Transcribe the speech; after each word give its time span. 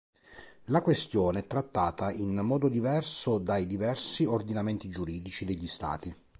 La 0.65 0.81
questione 0.81 1.41
è 1.41 1.45
trattata 1.45 2.11
in 2.11 2.33
modo 2.37 2.69
diverso 2.69 3.37
dai 3.37 3.67
diversi 3.67 4.25
ordinamenti 4.25 4.89
giuridici 4.89 5.45
degli 5.45 5.67
Stati. 5.67 6.11